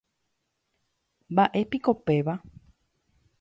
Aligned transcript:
¿Mbaʼépiko 1.33 1.91
péva? 2.05 2.35